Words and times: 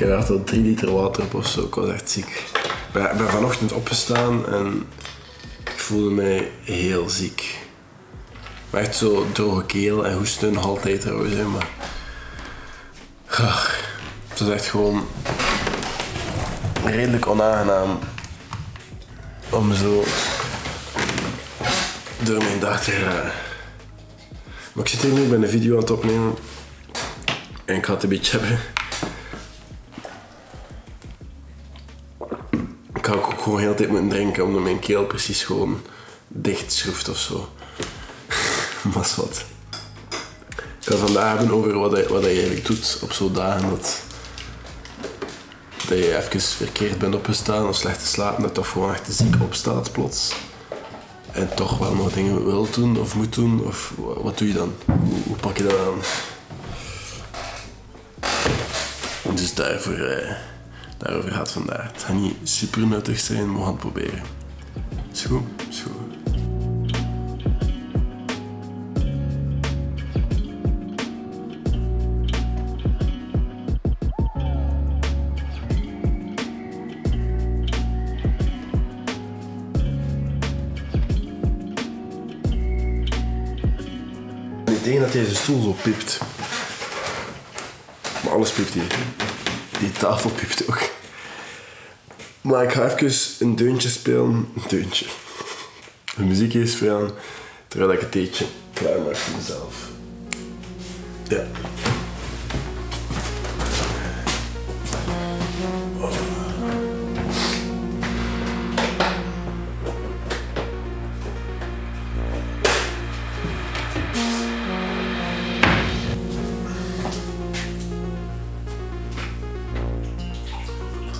Ik 0.00 0.06
heb 0.06 0.30
al 0.30 0.44
drie 0.44 0.60
liter 0.60 0.92
water 0.92 1.22
op 1.22 1.34
of 1.34 1.46
zo. 1.46 1.64
Ik 1.64 1.74
was 1.74 1.88
echt 1.88 2.10
ziek. 2.10 2.26
Ik 2.26 2.92
ben, 2.92 3.28
vanochtend 3.28 3.72
opgestaan 3.72 4.46
en 4.46 4.86
ik 5.64 5.78
voelde 5.78 6.10
mij 6.10 6.50
heel 6.62 7.08
ziek. 7.08 7.58
Maar 8.70 8.80
echt 8.80 8.96
zo 8.96 9.26
droge 9.32 9.64
keel 9.64 10.06
en 10.06 10.16
hoesten 10.16 10.52
nog 10.52 10.66
altijd 10.66 11.00
trouwens. 11.00 11.34
Hè, 11.34 11.44
maar... 11.44 11.68
Ah, 13.26 13.64
het 14.28 14.40
was 14.40 14.48
echt 14.48 14.66
gewoon 14.66 15.06
redelijk 16.84 17.26
onaangenaam 17.26 17.98
om 19.50 19.74
zo 19.74 20.04
door 22.22 22.38
mijn 22.38 22.60
dag 22.60 22.82
te 22.84 22.90
gaan. 22.90 23.30
Maar 24.72 24.84
ik 24.84 24.88
zit 24.88 25.02
hier 25.02 25.12
nu, 25.12 25.26
ben 25.26 25.42
een 25.42 25.48
video 25.48 25.74
aan 25.74 25.80
het 25.80 25.90
opnemen. 25.90 26.34
En 27.64 27.76
ik 27.76 27.86
ga 27.86 27.92
het 27.92 28.02
een 28.02 28.08
beetje 28.08 28.38
hebben. 28.38 28.79
Ik 33.10 33.16
ga 33.16 33.22
ook 33.22 33.40
gewoon 33.42 33.60
heel 33.60 33.74
tijd 33.74 33.88
moeten 33.90 34.08
drinken 34.08 34.44
omdat 34.44 34.62
mijn 34.62 34.78
keel 34.78 35.04
precies 35.04 35.42
gewoon 35.44 35.80
dicht 36.28 36.72
schroeft 36.72 37.08
of 37.08 37.18
zo. 37.18 37.48
maar 38.94 39.14
wat. 39.16 39.44
Ik 40.80 40.86
ga 40.86 40.96
vandaag 40.96 41.38
hebben 41.38 41.56
over 41.56 41.78
wat 41.78 42.06
wat 42.08 42.22
je 42.22 42.28
eigenlijk 42.28 42.66
doet 42.66 42.98
op 43.02 43.12
zo'n 43.12 43.32
dagen 43.32 43.68
dat, 43.70 44.00
dat 45.88 45.98
je 45.98 46.16
even 46.16 46.40
verkeerd 46.40 46.98
bent 46.98 47.14
opgestaan 47.14 47.68
of 47.68 47.76
slecht 47.76 48.00
geslapen, 48.00 48.42
dat 48.42 48.50
je 48.50 48.56
toch 48.56 48.68
gewoon 48.68 48.92
echt 48.92 49.06
ziek 49.12 49.34
opstaat 49.42 49.92
plots. 49.92 50.32
En 51.32 51.54
toch 51.54 51.78
wel 51.78 51.94
nog 51.94 52.12
dingen 52.12 52.44
wil 52.44 52.70
doen 52.70 53.00
of 53.00 53.14
moet 53.14 53.34
doen, 53.34 53.64
of 53.66 53.92
wa- 53.96 54.22
wat 54.22 54.38
doe 54.38 54.48
je 54.48 54.54
dan? 54.54 54.74
Hoe, 54.84 55.22
hoe 55.26 55.36
pak 55.36 55.56
je 55.56 55.62
dat 55.62 55.78
aan? 55.78 56.00
Dus 59.34 59.54
daarvoor, 59.54 59.98
eh, 59.98 60.36
daarover 61.00 61.32
gaat 61.32 61.52
vandaag. 61.52 61.92
Het 61.92 62.02
gaat 62.02 62.16
niet 62.16 62.36
super 62.42 62.86
nuttig 62.86 63.20
zijn, 63.20 63.46
maar 63.46 63.58
we 63.58 63.62
gaan 63.62 63.72
het 63.72 63.80
proberen. 63.80 64.22
Is 65.12 65.22
goed? 65.22 65.42
Is 65.68 65.80
goed. 65.80 66.08
Ik 84.66 84.84
denk 84.84 85.00
dat 85.00 85.12
deze 85.12 85.34
stoel 85.34 85.62
zo 85.62 85.76
pipt. 85.82 86.18
Maar 88.24 88.32
alles 88.32 88.50
pipt 88.50 88.72
hier. 88.72 88.98
Die 89.80 89.92
tafel 89.92 90.30
pipt 90.30 90.68
ook. 90.68 90.78
Maar 92.40 92.64
ik 92.64 92.72
ga 92.72 92.96
even 92.96 93.46
een 93.46 93.56
deuntje 93.56 93.88
spelen. 93.88 94.48
Een 94.54 94.62
deuntje. 94.68 95.06
Een 96.16 96.26
muziekje 96.26 96.66
spelen. 96.66 97.10
Terwijl 97.68 97.92
ik 97.92 98.00
het 98.00 98.12
theetje 98.12 98.44
klaar 98.72 99.00
maak 99.00 99.16
voor 99.16 99.36
mezelf. 99.36 99.88
Ja. 101.28 101.46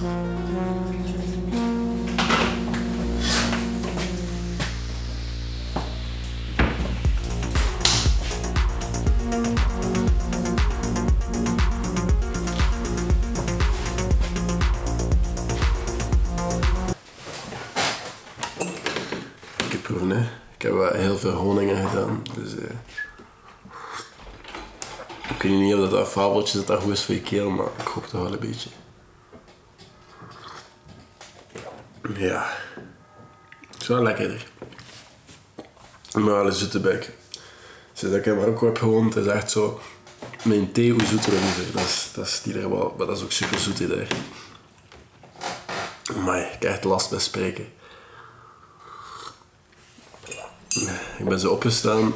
Ik 0.01 0.07
heb 20.67 20.73
wel 20.73 20.93
heel 20.93 21.17
veel 21.17 21.33
honingen 21.33 21.89
gedaan. 21.89 22.23
Dus, 22.35 22.57
eh 22.57 22.71
ik 25.29 25.43
weet 25.43 25.53
niet 25.53 25.75
of 25.75 25.91
dat 25.91 26.09
fabeltje 26.09 26.59
dat, 26.59 26.67
dat 26.67 26.83
goed 26.83 26.93
is 26.93 27.05
voor 27.05 27.15
je 27.15 27.21
keel, 27.21 27.51
maar 27.51 27.67
ik 27.79 27.87
hoop 27.87 28.07
toch 28.07 28.23
wel 28.23 28.33
een 28.33 28.39
beetje. 28.39 28.69
Ja. 32.21 32.47
Wel 33.87 34.03
lekkerder. 34.03 34.47
Maar 36.13 36.47
een 36.47 36.53
zoete 36.53 36.81
bek. 36.81 37.11
Sinds 37.93 38.17
ik 38.17 38.27
in 38.27 38.37
Marokko 38.37 38.67
heb 38.67 38.79
gewoond, 38.79 39.17
is 39.17 39.27
echt 39.27 39.51
zo... 39.51 39.81
Mijn 40.43 40.73
thee, 40.73 40.91
hoe 40.91 41.05
zoeter. 41.05 41.33
Dat 41.73 41.83
is, 41.83 42.11
dat 42.15 42.27
is 42.27 42.43
wel, 42.45 42.95
maar 42.99 43.07
dat 43.07 43.17
is 43.17 43.23
ook 43.23 43.33
super 43.33 43.59
zoet 43.59 43.79
hier. 43.79 43.89
daar. 43.89 44.07
Ik 46.53 46.65
echt 46.65 46.85
last 46.85 47.11
bij 47.11 47.19
spreken. 47.19 47.69
Ik 51.19 51.29
ben 51.29 51.41
zo 51.41 51.53
opgestaan, 51.53 52.13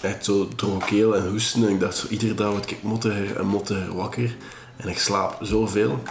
echt 0.00 0.24
zo 0.24 0.48
droge 0.48 0.86
keel 0.86 1.16
en 1.16 1.28
hoesten. 1.28 1.62
En 1.62 1.68
ik 1.68 1.80
dacht 1.80 1.96
zo, 1.96 2.06
iedere 2.08 2.34
dag 2.34 2.50
word 2.50 2.70
ik 2.70 2.82
mottiger 2.82 3.36
en 3.36 3.46
mottiger 3.46 3.94
wakker. 3.94 4.36
En 4.76 4.88
ik 4.88 4.98
slaap 4.98 5.38
zoveel. 5.40 6.02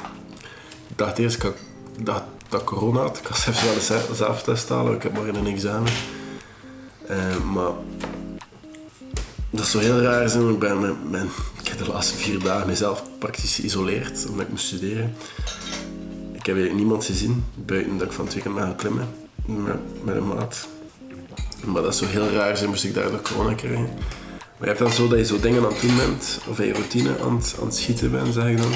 Ik 0.87 0.97
dacht 0.97 1.17
eerst 1.17 1.43
ik 1.43 1.53
dat 2.51 2.63
corona 2.63 2.99
had. 2.99 3.17
Ik 3.17 3.25
had 3.27 3.37
zelfs 3.37 3.63
wel 3.63 3.73
een 3.73 3.81
zelf- 3.81 4.09
zelftest 4.13 4.69
halen, 4.69 4.95
ik 4.95 5.03
heb 5.03 5.13
morgen 5.13 5.35
een 5.35 5.47
examen. 5.47 5.91
Eh, 7.07 7.37
maar 7.53 7.71
dat 9.49 9.65
is 9.65 9.71
zo 9.71 9.79
heel 9.79 9.99
raar. 10.01 10.29
Zo. 10.29 10.49
Ik, 10.49 10.59
ben, 10.59 11.09
mijn, 11.09 11.29
ik 11.61 11.67
heb 11.67 11.77
de 11.77 11.87
laatste 11.87 12.17
vier 12.17 12.39
dagen 12.39 12.67
mezelf 12.67 13.03
praktisch 13.19 13.55
geïsoleerd, 13.55 14.25
omdat 14.29 14.45
ik 14.45 14.49
moest 14.51 14.65
studeren. 14.65 15.15
Ik 16.31 16.45
heb 16.45 16.73
niemand 16.73 17.05
gezien, 17.05 17.43
buiten 17.55 17.97
dat 17.97 18.07
ik 18.07 18.13
van 18.13 18.25
het 18.25 18.33
weekend 18.33 18.55
ben 18.55 18.63
gaan 18.63 18.75
klimmen 18.75 19.09
met, 20.03 20.15
een 20.15 20.27
maat. 20.27 20.67
Maar 21.65 21.81
dat 21.81 21.93
is 21.93 21.99
zo 21.99 22.05
heel 22.05 22.29
raar 22.29 22.57
zijn, 22.57 22.69
moest 22.69 22.83
ik 22.83 22.93
daardoor 22.93 23.21
corona 23.21 23.53
krijgen. 23.53 23.89
Maar 24.57 24.69
je 24.69 24.75
hebt 24.75 24.79
dan 24.79 24.91
zo 24.91 25.07
dat 25.07 25.17
je 25.17 25.25
zo 25.25 25.39
dingen 25.39 25.63
aan 25.63 25.71
het 25.71 25.81
doen 25.81 25.95
bent, 25.95 26.39
of 26.47 26.57
je 26.57 26.73
routine 26.73 27.19
aan 27.23 27.35
het, 27.35 27.55
aan 27.59 27.65
het 27.65 27.75
schieten 27.75 28.11
bent, 28.11 28.33
zeg 28.33 28.45
ik 28.47 28.57
dan. 28.57 28.71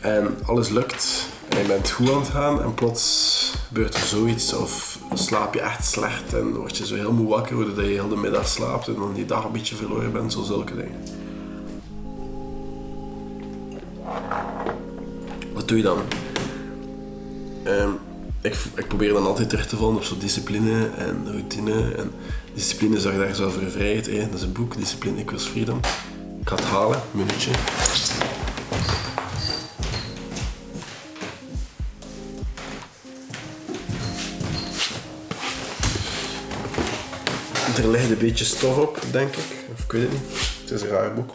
En 0.00 0.38
alles 0.44 0.68
lukt, 0.68 1.21
je 1.60 1.64
bent 1.66 1.90
goed 1.90 2.10
aan 2.10 2.20
het 2.20 2.28
gaan, 2.28 2.62
en 2.62 2.74
plots 2.74 3.52
gebeurt 3.66 3.94
er 3.94 4.06
zoiets, 4.06 4.54
of 4.54 4.98
slaap 5.14 5.54
je 5.54 5.60
echt 5.60 5.86
slecht, 5.86 6.34
en 6.34 6.54
word 6.54 6.76
je 6.76 6.86
zo 6.86 6.94
heel 6.94 7.12
moe 7.12 7.28
wakker, 7.28 7.56
doordat 7.56 7.84
je 7.84 7.90
heel 7.90 8.08
de 8.08 8.16
middag 8.16 8.48
slaapt, 8.48 8.88
en 8.88 8.94
dan 8.94 9.14
die 9.14 9.26
dag 9.26 9.44
een 9.44 9.52
beetje 9.52 9.76
verloren 9.76 10.12
bent, 10.12 10.32
zo 10.32 10.42
zulke 10.42 10.76
dingen. 10.76 11.20
Wat 15.52 15.68
doe 15.68 15.76
je 15.76 15.82
dan? 15.82 15.98
Ehm, 17.64 17.90
ik, 18.40 18.56
ik 18.74 18.88
probeer 18.88 19.12
dan 19.12 19.26
altijd 19.26 19.48
terug 19.48 19.66
te 19.66 19.76
vallen 19.76 19.96
op 19.96 20.04
zo'n 20.04 20.18
discipline 20.18 20.90
en 20.96 21.32
routine. 21.32 21.94
En 21.94 22.12
discipline 22.54 23.00
zorgt 23.00 23.18
ergens 23.18 23.38
wel 23.38 23.50
voor 23.50 23.70
vrijheid. 23.70 24.06
Hè. 24.06 24.20
Dat 24.20 24.38
is 24.38 24.42
een 24.42 24.52
boek, 24.52 24.76
Discipline 24.76 25.20
Equals 25.20 25.44
Freedom. 25.44 25.80
Ik 26.40 26.48
ga 26.48 26.54
het 26.54 26.64
halen, 26.64 27.00
minuutje. 27.10 27.50
Er 37.76 37.88
ligt 37.88 38.10
een 38.10 38.18
beetje 38.18 38.44
stof 38.44 38.76
op, 38.76 39.02
denk 39.10 39.36
ik. 39.36 39.64
Of 39.72 39.84
ik 39.84 39.92
weet 39.92 40.02
het 40.02 40.12
niet. 40.12 40.20
Het 40.60 40.70
is 40.70 40.82
een 40.82 40.88
raar 40.88 41.14
boek. 41.14 41.34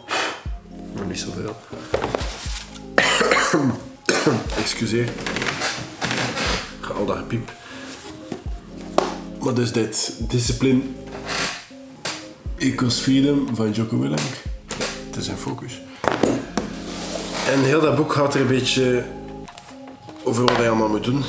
Maar 0.94 1.06
niet 1.06 1.18
zoveel. 1.18 1.56
Excuseer. 4.62 5.08
Ga 6.80 6.92
al 6.94 7.06
dat 7.06 7.16
gepiep. 7.16 7.52
Maar 9.40 9.54
dus 9.54 9.72
dit. 9.72 10.14
Discipline 10.18 10.82
equals 12.56 12.98
freedom 13.00 13.56
van 13.56 13.70
Jocko 13.70 13.98
Willink. 13.98 14.42
Het 15.06 15.16
is 15.16 15.28
in 15.28 15.36
focus. 15.36 15.80
En 17.48 17.60
heel 17.64 17.80
dat 17.80 17.96
boek 17.96 18.12
gaat 18.12 18.34
er 18.34 18.40
een 18.40 18.46
beetje 18.46 19.04
over 20.22 20.44
wat 20.44 20.56
hij 20.56 20.68
allemaal 20.68 20.88
moet 20.88 21.04
doen. 21.04 21.22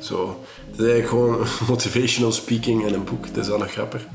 Zo. 0.00 0.44
Het 0.70 0.80
is 0.80 0.86
eigenlijk 0.92 1.08
gewoon 1.08 1.46
motivational 1.68 2.32
speaking 2.32 2.86
in 2.86 2.94
een 2.94 3.04
boek. 3.04 3.26
Het 3.26 3.36
is 3.36 3.48
wel 3.48 3.58
nog 3.58 3.70
grappig. 3.70 4.06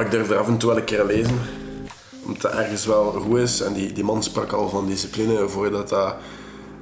Maar 0.00 0.08
ik 0.08 0.14
durf 0.14 0.30
er 0.30 0.38
af 0.38 0.46
en 0.46 0.58
toe 0.58 0.68
wel 0.68 0.78
een 0.78 0.84
keer 0.84 1.04
lezen. 1.04 1.40
Omdat 2.24 2.42
het 2.42 2.60
ergens 2.60 2.86
wel 2.86 3.12
goed 3.12 3.38
is. 3.38 3.60
En 3.60 3.72
die, 3.72 3.92
die 3.92 4.04
man 4.04 4.22
sprak 4.22 4.52
al 4.52 4.68
van 4.68 4.86
discipline 4.86 5.48
voordat 5.48 5.88
dat 5.88 6.14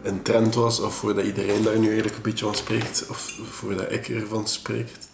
een 0.02 0.22
trend 0.22 0.54
was. 0.54 0.80
Of 0.80 0.94
voordat 0.94 1.24
iedereen 1.24 1.62
daar 1.62 1.78
nu 1.78 1.86
eigenlijk 1.86 2.16
een 2.16 2.22
beetje 2.22 2.44
van 2.44 2.54
spreekt. 2.54 3.06
Of 3.10 3.32
voordat 3.50 3.92
ik 3.92 4.08
ervan 4.08 4.48
spreekt. 4.48 5.08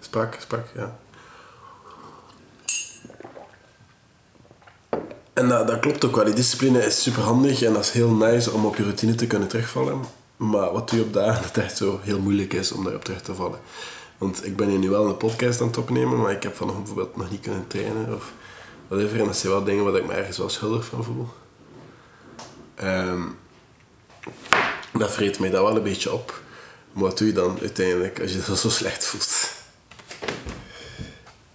Sprak, 0.00 0.36
sprak, 0.40 0.66
ja. 0.74 0.98
En 5.32 5.48
dat, 5.48 5.66
dat 5.66 5.80
klopt 5.80 6.04
ook 6.04 6.16
wel. 6.16 6.24
Die 6.24 6.34
discipline 6.34 6.86
is 6.86 7.02
super 7.02 7.22
handig 7.22 7.62
en 7.62 7.72
dat 7.72 7.84
is 7.84 7.90
heel 7.90 8.10
nice 8.10 8.50
om 8.50 8.64
op 8.64 8.76
je 8.76 8.82
routine 8.82 9.14
te 9.14 9.26
kunnen 9.26 9.48
terugvallen. 9.48 10.00
Maar 10.36 10.72
wat 10.72 10.88
doe 10.90 10.98
je 10.98 11.04
op 11.04 11.12
dagen 11.12 11.42
dat 11.42 11.54
het 11.54 11.64
echt 11.64 11.76
zo 11.76 12.00
heel 12.02 12.20
moeilijk 12.20 12.52
is 12.52 12.72
om 12.72 12.84
daarop 12.84 13.04
terug 13.04 13.22
te 13.22 13.34
vallen? 13.34 13.58
Want 14.18 14.46
ik 14.46 14.56
ben 14.56 14.68
hier 14.68 14.78
nu 14.78 14.90
wel 14.90 15.06
een 15.06 15.16
podcast 15.16 15.60
aan 15.60 15.66
het 15.66 15.76
opnemen, 15.76 16.20
maar 16.20 16.32
ik 16.32 16.42
heb 16.42 16.56
vanochtend 16.56 16.84
bijvoorbeeld 16.84 17.16
nog 17.16 17.30
niet 17.30 17.40
kunnen 17.40 17.66
trainen 17.66 18.14
of 18.14 18.32
whatever. 18.88 19.20
En 19.20 19.26
dat 19.26 19.36
zijn 19.36 19.52
wel 19.52 19.64
dingen 19.64 19.84
waar 19.84 19.94
ik 19.94 20.06
me 20.06 20.12
ergens 20.12 20.38
wel 20.38 20.48
schuldig 20.48 20.84
van 20.84 21.04
voel. 21.04 21.28
Ehm, 22.74 23.22
dat 24.92 25.12
vreet 25.12 25.38
mij 25.38 25.50
dat 25.50 25.62
wel 25.62 25.76
een 25.76 25.82
beetje 25.82 26.12
op. 26.12 26.40
Maar 26.92 27.04
wat 27.04 27.18
doe 27.18 27.26
je 27.26 27.32
dan 27.32 27.58
uiteindelijk 27.60 28.20
als 28.20 28.32
je 28.32 28.42
dat 28.46 28.58
zo 28.58 28.68
slecht 28.68 29.04
voelt? 29.04 29.54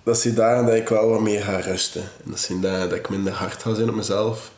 Dat 0.03 0.17
zijn 0.17 0.35
dagen 0.35 0.65
dat 0.65 0.75
ik 0.75 0.89
wel 0.89 1.09
wat 1.09 1.21
meer 1.21 1.41
ga 1.41 1.59
rusten. 1.59 2.01
En 2.01 2.31
dat 2.31 2.39
zijn 2.39 2.61
dagen 2.61 2.89
dat 2.89 2.97
ik 2.97 3.09
minder 3.09 3.33
hard 3.33 3.61
ga 3.61 3.73
zijn 3.73 3.89
op 3.89 3.95
mezelf. 3.95 4.51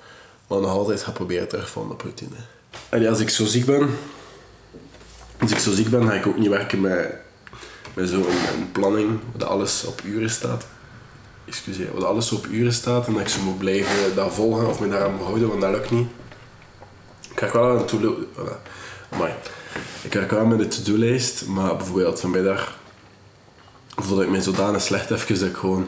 Maar 0.48 0.60
nog 0.60 0.72
altijd 0.72 1.04
ga 1.04 1.12
proberen 1.12 1.48
terugvallen 1.48 1.92
op 1.92 2.02
routine. 2.02 2.36
En 2.90 3.08
als 3.08 3.20
ik 3.20 3.30
zo 3.30 3.46
ziek 3.46 3.66
ben... 3.66 3.90
Als 5.40 5.52
ik 5.52 5.58
zo 5.58 5.72
ziek 5.72 5.90
ben, 5.90 6.08
ga 6.08 6.14
ik 6.14 6.28
ook 6.28 6.38
niet 6.38 6.50
werken 6.50 6.82
met, 6.82 7.16
met 7.94 8.10
zo'n 8.10 8.26
planning 8.72 9.20
waar 9.38 9.48
alles 9.48 9.86
op 9.86 10.02
uren 10.06 10.30
staat. 10.30 10.66
Excuseer, 11.46 11.94
waar 11.94 12.06
alles 12.06 12.32
op 12.32 12.46
uren 12.46 12.74
staat 12.74 13.08
en 13.08 13.14
dat 13.14 13.22
ik 13.22 13.28
zo 13.28 13.42
moet 13.42 13.58
blijven 13.58 14.16
dat 14.16 14.34
volgen 14.34 14.68
of 14.68 14.80
me 14.80 14.88
daaraan 14.88 15.20
houden, 15.24 15.48
want 15.48 15.62
dat 15.62 15.72
lukt 15.72 15.92
niet. 15.92 16.08
Ik 17.32 17.40
ga 17.40 17.52
wel 17.52 17.78
aan 17.78 17.86
to-do... 17.86 18.16
Voilà. 19.14 19.52
Ik 20.02 20.14
werk 20.14 20.32
wel 20.32 20.46
met 20.46 20.60
de 20.60 20.68
to-do-lijst, 20.68 21.48
maar 21.48 21.76
bijvoorbeeld 21.78 22.20
vanmiddag 22.20 22.78
voelde 23.96 24.24
ik 24.24 24.30
mij 24.30 24.42
zodanig 24.42 24.82
slecht 24.82 25.12
even 25.12 25.40
dat 25.40 25.50
ik 25.50 25.56
gewoon 25.56 25.88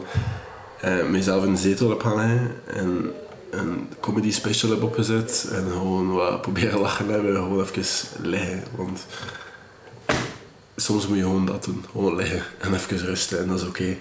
eh, 0.80 1.06
mezelf 1.06 1.44
in 1.44 1.52
de 1.52 1.60
zetel 1.60 1.88
heb 1.88 2.00
gaan 2.00 2.16
leggen 2.16 2.54
en 2.66 3.12
een 3.50 3.88
comedy 4.00 4.32
special 4.32 4.70
heb 4.70 4.82
opgezet 4.82 5.48
en 5.52 5.70
gewoon 5.70 6.12
wat 6.12 6.42
proberen 6.42 6.80
lachen 6.80 7.08
hebben 7.08 7.36
en 7.36 7.42
gewoon 7.42 7.60
even 7.60 7.84
liggen. 8.22 8.64
Want 8.76 9.06
soms 10.76 11.06
moet 11.06 11.16
je 11.16 11.22
gewoon 11.22 11.46
dat 11.46 11.64
doen, 11.64 11.84
gewoon 11.90 12.16
liggen 12.16 12.42
en 12.58 12.74
even 12.74 12.98
rusten 12.98 13.38
en 13.38 13.48
dat 13.48 13.60
is 13.60 13.66
oké. 13.66 13.96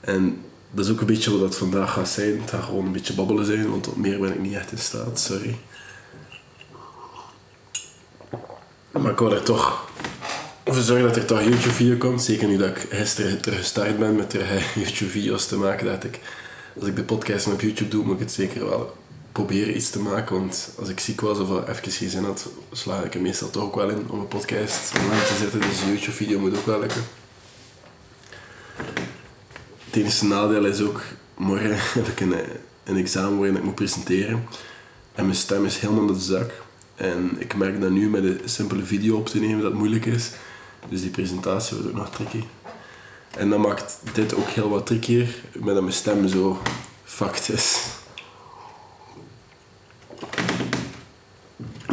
En 0.00 0.44
dat 0.70 0.84
is 0.84 0.90
ook 0.90 1.00
een 1.00 1.06
beetje 1.06 1.30
wat 1.30 1.40
dat 1.40 1.56
vandaag 1.56 1.92
gaat 1.92 2.08
zijn. 2.08 2.40
Het 2.40 2.50
gaat 2.50 2.64
gewoon 2.64 2.86
een 2.86 2.92
beetje 2.92 3.14
babbelen 3.14 3.44
zijn, 3.44 3.70
want 3.70 3.82
tot 3.82 3.96
meer 3.96 4.20
ben 4.20 4.32
ik 4.32 4.40
niet 4.40 4.54
echt 4.54 4.72
in 4.72 4.78
staat, 4.78 5.20
sorry. 5.20 5.58
Maar 8.90 9.12
ik 9.12 9.18
wil 9.18 9.32
er 9.32 9.42
toch 9.42 9.90
voor 10.64 10.82
zorgen 10.82 11.06
dat 11.06 11.16
er 11.16 11.24
toch 11.24 11.42
YouTube-video 11.42 11.96
komt. 11.96 12.22
Zeker 12.22 12.48
nu 12.48 12.56
dat 12.56 12.68
ik 12.68 12.86
gisteren 12.90 13.42
terug 13.42 13.58
gestart 13.58 13.98
ben 13.98 14.16
met 14.16 14.32
YouTube-video's 14.74 15.46
te 15.46 15.56
maken. 15.56 15.86
Dat 15.86 16.04
ik, 16.04 16.20
als 16.78 16.88
ik 16.88 16.96
de 16.96 17.02
podcast 17.02 17.46
op 17.46 17.60
YouTube 17.60 17.90
doe, 17.90 18.04
moet 18.04 18.14
ik 18.14 18.20
het 18.20 18.32
zeker 18.32 18.68
wel 18.68 18.96
proberen 19.32 19.76
iets 19.76 19.90
te 19.90 20.00
maken. 20.00 20.36
Want 20.36 20.74
als 20.78 20.88
ik 20.88 21.00
ziek 21.00 21.20
was 21.20 21.38
of 21.38 21.68
even 21.68 21.92
geen 21.92 22.10
zin 22.10 22.24
had, 22.24 22.48
sla 22.72 23.02
ik 23.02 23.14
er 23.14 23.20
meestal 23.20 23.50
toch 23.50 23.62
ook 23.62 23.74
wel 23.74 23.88
in 23.88 24.10
om 24.10 24.20
een 24.20 24.28
podcast 24.28 24.92
online 24.98 25.24
te 25.24 25.34
zetten. 25.34 25.60
Dus 25.60 25.80
een 25.80 25.88
YouTube-video 25.88 26.38
moet 26.38 26.56
ook 26.56 26.66
wel 26.66 26.80
lukken. 26.80 27.02
Het 29.84 29.96
enige 29.96 30.24
nadeel 30.24 30.64
is 30.64 30.80
ook, 30.80 31.00
morgen 31.36 31.76
heb 31.98 32.06
ik 32.06 32.20
een, 32.20 32.34
een 32.84 32.96
examen 32.96 33.38
waarin 33.38 33.56
ik 33.56 33.62
moet 33.62 33.74
presenteren. 33.74 34.44
En 35.14 35.24
mijn 35.24 35.36
stem 35.36 35.64
is 35.64 35.78
helemaal 35.78 36.08
in 36.08 36.14
de 36.14 36.20
zak. 36.20 36.50
En 36.94 37.36
ik 37.38 37.54
merk 37.56 37.80
dat 37.80 37.90
nu 37.90 38.10
met 38.10 38.24
een 38.24 38.40
simpele 38.44 38.84
video 38.84 39.16
op 39.16 39.26
te 39.26 39.40
nemen 39.40 39.62
dat 39.62 39.72
moeilijk 39.72 40.06
is. 40.06 40.30
Dus 40.88 41.00
die 41.00 41.10
presentatie 41.10 41.76
wordt 41.76 41.90
ook 41.90 41.96
nog 41.96 42.10
tricky. 42.10 42.44
En 43.36 43.50
dat 43.50 43.58
maakt 43.58 43.98
dit 44.12 44.34
ook 44.34 44.48
heel 44.48 44.68
wat 44.68 44.86
trickier, 44.86 45.34
met 45.52 45.74
dat 45.74 45.82
mijn 45.82 45.94
stem 45.94 46.28
zo 46.28 46.60
fucked 47.04 47.48
is. 47.48 47.80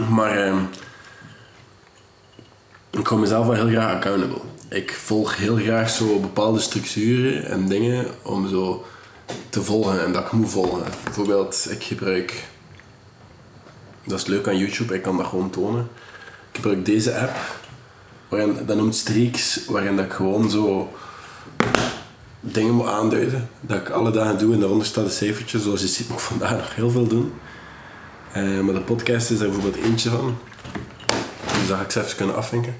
Maar 0.09 0.37
eh, 0.37 0.55
ik 2.89 3.07
hou 3.07 3.21
mezelf 3.21 3.45
wel 3.45 3.55
heel 3.55 3.67
graag 3.67 3.95
accountable. 3.95 4.41
Ik 4.69 4.91
volg 4.93 5.37
heel 5.37 5.55
graag 5.55 5.89
zo 5.89 6.19
bepaalde 6.19 6.59
structuren 6.59 7.45
en 7.45 7.67
dingen 7.67 8.05
om 8.21 8.47
zo 8.47 8.85
te 9.49 9.63
volgen 9.63 10.03
en 10.05 10.11
dat 10.11 10.25
ik 10.25 10.31
moet 10.31 10.49
volgen. 10.49 10.83
Bijvoorbeeld, 11.03 11.67
ik 11.69 11.83
gebruik 11.83 12.47
dat 14.09 14.19
is 14.19 14.25
leuk 14.25 14.47
aan 14.47 14.57
YouTube, 14.57 14.95
ik 14.95 15.01
kan 15.01 15.17
dat 15.17 15.25
gewoon 15.25 15.49
tonen. 15.49 15.87
Ik 16.51 16.55
gebruik 16.55 16.85
deze 16.85 17.17
app, 17.17 17.37
waarin, 18.27 18.57
dat 18.65 18.77
noemt 18.77 18.95
Streaks, 18.95 19.65
waarin 19.65 19.95
dat 19.95 20.05
ik 20.05 20.11
gewoon 20.11 20.49
zo 20.49 20.93
dingen 22.39 22.73
moet 22.73 22.87
aanduiden. 22.87 23.49
Dat 23.61 23.77
ik 23.77 23.89
alle 23.89 24.11
dagen 24.11 24.37
doe 24.37 24.53
en 24.53 24.59
daaronder 24.59 24.87
staat 24.87 25.05
een 25.05 25.11
cijfertje, 25.11 25.59
zoals 25.59 25.81
je 25.81 25.87
ziet 25.87 26.09
moet 26.09 26.17
ik 26.17 26.23
vandaag 26.23 26.57
nog 26.57 26.75
heel 26.75 26.89
veel 26.89 27.07
doen. 27.07 27.33
Uh, 28.37 28.59
maar 28.59 28.73
de 28.73 28.81
podcast 28.81 29.29
is 29.29 29.39
er 29.39 29.49
bijvoorbeeld 29.49 29.83
eentje 29.83 30.09
van. 30.09 30.37
Dus 31.43 31.67
dat 31.67 31.77
ga 31.77 31.83
ik 31.83 31.91
zelfs 31.91 32.15
kunnen 32.15 32.35
afvinken. 32.35 32.77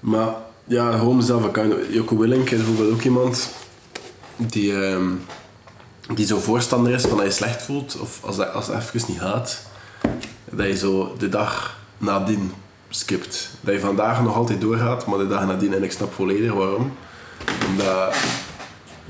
Maar 0.00 0.34
ja, 0.64 0.90
gewoon 0.98 1.16
mezelf 1.16 1.44
account. 1.44 1.74
Joko 1.90 2.16
Willink 2.16 2.50
is 2.50 2.58
bijvoorbeeld 2.58 2.92
ook 2.92 3.02
iemand 3.02 3.50
die... 4.36 4.72
Uh, 4.72 4.98
die 6.14 6.26
zo 6.26 6.38
voorstander 6.38 6.92
is 6.92 7.02
van 7.02 7.16
dat 7.16 7.26
je 7.26 7.32
slecht 7.32 7.62
voelt, 7.62 7.98
of 8.00 8.24
als 8.24 8.36
dat, 8.36 8.52
als 8.52 8.66
dat 8.66 8.76
even 8.76 9.00
niet 9.08 9.20
gaat, 9.20 9.62
dat 10.50 10.66
je 10.66 10.76
zo 10.76 11.14
de 11.18 11.28
dag 11.28 11.78
nadien 11.98 12.52
skipt. 12.88 13.50
Dat 13.60 13.74
je 13.74 13.80
vandaag 13.80 14.22
nog 14.22 14.36
altijd 14.36 14.60
doorgaat, 14.60 15.06
maar 15.06 15.18
de 15.18 15.26
dag 15.26 15.46
nadien, 15.46 15.74
en 15.74 15.82
ik 15.82 15.92
snap 15.92 16.12
volledig 16.12 16.52
waarom. 16.52 16.92
Omdat 17.68 18.14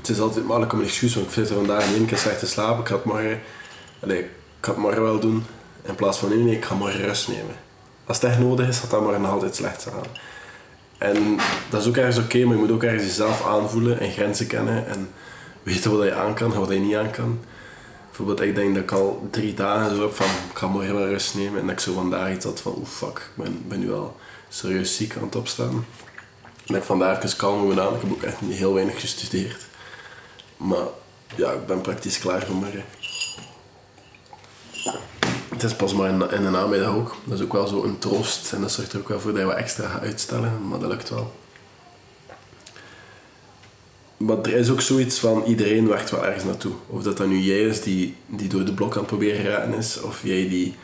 het 0.01 0.09
is 0.09 0.19
altijd 0.19 0.45
makkelijk 0.45 0.73
om 0.73 0.79
een 0.79 0.85
excuus, 0.85 1.13
want 1.13 1.25
ik 1.27 1.33
vind 1.33 1.49
er 1.49 1.55
vandaag 1.55 1.85
in 1.85 1.93
één 1.93 2.05
keer 2.05 2.17
slecht 2.17 2.39
te 2.39 2.47
slapen, 2.47 2.81
ik 2.81 2.87
ga 2.87 2.95
het 2.95 3.05
morgen, 3.05 3.41
allez, 4.03 4.19
ik 4.19 4.27
ga 4.61 4.71
het 4.71 4.79
morgen 4.79 5.01
wel 5.01 5.19
doen, 5.19 5.45
in 5.81 5.95
plaats 5.95 6.17
van 6.17 6.29
nee, 6.29 6.37
nee, 6.37 6.55
ik 6.55 6.65
ga 6.65 6.75
morgen 6.75 7.01
rust 7.01 7.27
nemen. 7.27 7.55
Als 8.05 8.21
het 8.21 8.29
echt 8.29 8.39
nodig 8.39 8.67
is, 8.67 8.79
gaat 8.79 8.89
dat 8.89 9.01
morgen 9.01 9.21
nog 9.21 9.31
altijd 9.31 9.55
slecht 9.55 9.83
gaan. 9.83 10.29
En 10.97 11.37
dat 11.69 11.81
is 11.81 11.87
ook 11.87 11.97
ergens 11.97 12.17
oké, 12.17 12.43
maar 12.43 12.55
je 12.55 12.61
moet 12.61 12.71
ook 12.71 12.83
ergens 12.83 13.03
jezelf 13.03 13.45
aanvoelen 13.45 13.99
en 13.99 14.11
grenzen 14.11 14.47
kennen. 14.47 14.87
En 14.87 15.09
weten 15.63 15.97
wat 15.97 16.07
je 16.07 16.13
aan 16.13 16.33
kan 16.33 16.53
en 16.53 16.59
wat 16.59 16.69
je 16.69 16.79
niet 16.79 16.95
aan 16.95 17.11
kan. 17.11 17.39
Bijvoorbeeld, 18.07 18.41
ik 18.41 18.55
denk 18.55 18.73
dat 18.73 18.83
ik 18.83 18.91
al 18.91 19.27
drie 19.31 19.53
dagen 19.53 19.95
zo 19.95 20.01
heb 20.01 20.15
van, 20.15 20.25
ik 20.25 20.57
ga 20.57 20.67
morgen 20.67 20.95
wel 20.95 21.07
rust 21.07 21.35
nemen. 21.35 21.59
En 21.59 21.65
dat 21.65 21.75
ik 21.75 21.79
zo 21.81 21.93
vandaag 21.93 22.33
iets 22.33 22.45
had 22.45 22.61
van, 22.61 22.73
oeh 22.77 22.87
fuck, 22.87 23.29
ik 23.43 23.67
ben, 23.67 23.79
nu 23.79 23.93
al 23.93 24.15
serieus 24.49 24.95
ziek 24.95 25.15
aan 25.15 25.23
het 25.23 25.35
opstaan. 25.35 25.85
En 26.65 26.75
ik 26.75 26.83
vandaag 26.83 27.23
even 27.23 27.37
kalm 27.37 27.69
gedaan. 27.69 27.95
Ik 27.95 28.01
heb 28.01 28.11
ook 28.11 28.23
echt 28.23 28.37
heel 28.39 28.73
weinig 28.73 28.99
gestudeerd. 28.99 29.65
Maar 30.61 30.87
ja, 31.35 31.51
ik 31.51 31.65
ben 31.65 31.81
praktisch 31.81 32.19
klaar 32.19 32.45
voor 32.45 32.55
morgen. 32.55 32.83
Het 35.49 35.63
is 35.63 35.75
pas 35.75 35.93
maar 35.93 36.09
in, 36.09 36.31
in 36.31 36.43
de 36.43 36.49
namiddag 36.49 36.95
ook. 36.95 37.15
Dat 37.23 37.37
is 37.37 37.43
ook 37.43 37.53
wel 37.53 37.67
zo 37.67 37.83
een 37.83 37.99
troost. 37.99 38.53
En 38.53 38.61
dat 38.61 38.71
zorgt 38.71 38.93
er 38.93 38.99
ook 38.99 39.09
wel 39.09 39.19
voor 39.19 39.31
dat 39.31 39.39
je 39.39 39.45
wat 39.45 39.55
extra 39.55 39.87
gaat 39.87 40.01
uitstellen. 40.01 40.67
Maar 40.67 40.79
dat 40.79 40.89
lukt 40.89 41.09
wel 41.09 41.31
maar 44.21 44.37
er 44.41 44.53
is 44.53 44.69
ook 44.69 44.81
zoiets 44.81 45.19
van 45.19 45.43
iedereen 45.43 45.87
werkt 45.87 46.11
wel 46.11 46.25
ergens 46.25 46.43
naartoe. 46.43 46.71
Of 46.87 47.03
dat 47.03 47.17
dan 47.17 47.29
nu 47.29 47.39
jij 47.39 47.61
is 47.61 47.81
die, 47.81 48.15
die 48.25 48.49
door 48.49 48.65
de 48.65 48.73
blok 48.73 48.93
aan 48.93 48.97
het 48.97 49.07
proberen 49.07 49.45
raken 49.45 49.73
is, 49.73 50.01
of 50.01 50.23
jij 50.23 50.49
die 50.49 50.75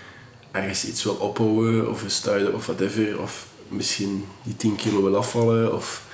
ergens 0.51 0.85
iets 0.85 1.03
wil 1.03 1.13
ophouden 1.13 1.89
of 1.89 2.03
stuiden 2.07 2.53
of 2.53 2.65
whatever, 2.65 3.21
of 3.21 3.47
misschien 3.67 4.25
die 4.43 4.55
10 4.55 4.75
kilo 4.75 5.03
wil 5.03 5.15
afvallen, 5.15 5.73
of 5.73 6.05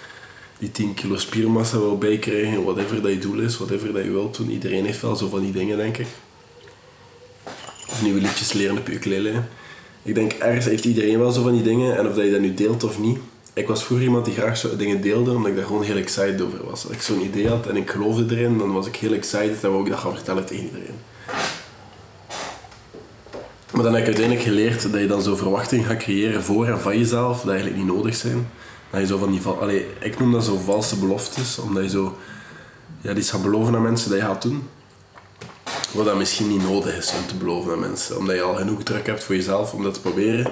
die 0.59 0.71
10 0.71 0.93
kilo 0.93 1.17
spiermassa 1.17 1.77
wil 1.77 1.97
bijkrijgen, 1.97 2.63
whatever 2.63 3.01
dat 3.01 3.11
je 3.11 3.19
doel 3.19 3.39
is, 3.39 3.57
whatever 3.57 3.93
dat 3.93 4.03
je 4.03 4.11
wilt 4.11 4.37
doen. 4.37 4.51
Iedereen 4.51 4.85
heeft 4.85 5.01
wel 5.01 5.15
zo 5.15 5.27
van 5.27 5.41
die 5.41 5.51
dingen, 5.51 5.77
denk 5.77 5.97
ik. 5.97 6.07
Of 7.89 8.01
nieuwe 8.01 8.21
liedjes 8.21 8.53
leren 8.53 8.77
op 8.77 8.87
je 8.87 8.93
ukulele. 8.93 9.43
Ik 10.03 10.15
denk, 10.15 10.33
ergens 10.33 10.65
heeft 10.65 10.85
iedereen 10.85 11.19
wel 11.19 11.31
zo 11.31 11.41
van 11.41 11.53
die 11.53 11.63
dingen, 11.63 11.97
en 11.97 12.07
of 12.07 12.15
dat 12.15 12.25
je 12.25 12.31
dat 12.31 12.39
nu 12.39 12.53
deelt 12.53 12.83
of 12.83 12.99
niet, 12.99 13.17
ik 13.53 13.67
was 13.67 13.83
vroeger 13.83 14.05
iemand 14.05 14.25
die 14.25 14.33
graag 14.33 14.57
zo 14.57 14.75
dingen 14.75 15.01
deelde, 15.01 15.31
omdat 15.31 15.49
ik 15.49 15.55
daar 15.55 15.65
gewoon 15.65 15.83
heel 15.83 15.97
excited 15.97 16.41
over 16.41 16.65
was. 16.65 16.85
Als 16.85 16.93
ik 16.93 17.01
zo'n 17.01 17.21
idee 17.21 17.47
had 17.47 17.67
en 17.67 17.75
ik 17.75 17.89
geloofde 17.89 18.35
erin, 18.35 18.57
dan 18.57 18.73
was 18.73 18.87
ik 18.87 18.95
heel 18.95 19.13
excited 19.13 19.63
en 19.63 19.69
wou 19.69 19.83
ik 19.83 19.89
dat 19.89 19.99
gaan 19.99 20.13
vertellen 20.15 20.45
tegen 20.45 20.63
iedereen. 20.63 20.95
Maar 23.71 23.83
dan 23.83 23.93
heb 23.93 24.01
ik 24.01 24.07
uiteindelijk 24.07 24.45
geleerd 24.45 24.91
dat 24.91 25.01
je 25.01 25.07
dan 25.07 25.21
zo 25.21 25.35
verwachtingen 25.35 25.85
gaat 25.85 25.97
creëren 25.97 26.43
voor 26.43 26.67
en 26.67 26.79
van 26.79 26.97
jezelf, 26.97 27.41
dat 27.41 27.49
eigenlijk 27.49 27.77
niet 27.77 27.95
nodig 27.95 28.15
zijn. 28.15 28.47
Dat 28.93 29.01
je 29.01 29.07
zo 29.07 29.17
van 29.17 29.31
die, 29.31 29.41
allee, 29.45 29.87
ik 29.99 30.19
noem 30.19 30.31
dat 30.31 30.43
zo 30.43 30.57
valse 30.57 30.95
beloftes, 30.95 31.57
omdat 31.57 31.83
je 31.83 31.89
zo 31.89 32.17
ja, 33.01 33.13
iets 33.13 33.29
gaat 33.29 33.41
beloven 33.41 33.75
aan 33.75 33.81
mensen 33.81 34.09
dat 34.09 34.19
je 34.19 34.25
gaat 34.25 34.41
doen. 34.41 34.69
Wat 35.91 36.05
dat 36.05 36.17
misschien 36.17 36.47
niet 36.47 36.63
nodig 36.63 36.97
is 36.97 37.13
om 37.13 37.27
te 37.27 37.35
beloven 37.35 37.71
aan 37.71 37.79
mensen, 37.79 38.17
omdat 38.17 38.35
je 38.35 38.41
al 38.41 38.55
genoeg 38.55 38.83
druk 38.83 39.05
hebt 39.05 39.23
voor 39.23 39.35
jezelf 39.35 39.73
om 39.73 39.83
dat 39.83 39.93
te 39.93 40.01
proberen 40.01 40.51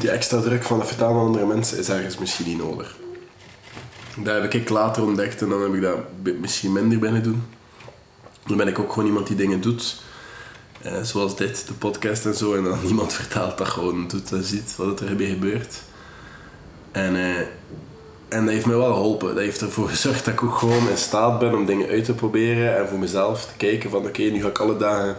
die 0.00 0.10
extra 0.10 0.40
druk 0.40 0.62
van 0.62 0.78
het 0.78 0.88
vertalen 0.88 1.20
aan 1.20 1.26
andere 1.26 1.46
mensen 1.46 1.78
is 1.78 1.88
ergens 1.88 2.18
misschien 2.18 2.46
niet 2.46 2.58
nodig. 2.58 2.96
Dat 4.16 4.42
heb 4.42 4.54
ik 4.54 4.68
later 4.68 5.02
ontdekt 5.02 5.42
en 5.42 5.48
dan 5.48 5.62
heb 5.62 5.74
ik 5.74 5.82
dat 5.82 5.98
misschien 6.40 6.72
minder 6.72 6.98
binnen 6.98 7.22
doen. 7.22 7.42
Dan 8.46 8.56
ben 8.56 8.68
ik 8.68 8.78
ook 8.78 8.92
gewoon 8.92 9.08
iemand 9.08 9.26
die 9.26 9.36
dingen 9.36 9.60
doet. 9.60 10.02
Eh, 10.82 11.02
zoals 11.02 11.36
dit, 11.36 11.66
de 11.66 11.72
podcast 11.72 12.26
en 12.26 12.34
zo. 12.34 12.54
En 12.54 12.64
dan 12.64 12.78
niemand 12.84 13.12
vertelt 13.12 13.58
dat 13.58 13.68
gewoon 13.68 14.08
doet 14.08 14.32
en 14.32 14.44
ziet 14.44 14.76
wat 14.76 15.00
er 15.00 15.08
erbij 15.08 15.26
gebeurt. 15.28 15.82
En 16.92 17.16
eh, 17.16 17.46
En 18.32 18.44
dat 18.44 18.54
heeft 18.54 18.66
me 18.66 18.76
wel 18.76 18.92
geholpen. 18.92 19.28
Dat 19.28 19.44
heeft 19.44 19.60
ervoor 19.60 19.88
gezorgd 19.88 20.24
dat 20.24 20.34
ik 20.34 20.42
ook 20.42 20.58
gewoon 20.58 20.88
in 20.88 20.96
staat 20.96 21.38
ben 21.38 21.54
om 21.54 21.66
dingen 21.66 21.88
uit 21.88 22.04
te 22.04 22.14
proberen 22.14 22.76
en 22.76 22.88
voor 22.88 22.98
mezelf 22.98 23.44
te 23.44 23.52
kijken 23.56 23.90
van 23.90 24.06
oké, 24.06 24.22
nu 24.22 24.42
ga 24.42 24.48
ik 24.48 24.58
alle 24.58 24.76
dagen 24.76 25.16